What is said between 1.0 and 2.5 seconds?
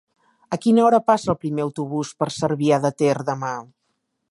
passa el primer autobús per